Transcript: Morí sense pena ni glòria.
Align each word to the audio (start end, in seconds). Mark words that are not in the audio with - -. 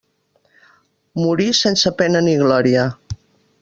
Morí 1.25 1.47
sense 1.61 1.95
pena 2.01 2.25
ni 2.31 2.37
glòria. 2.43 2.91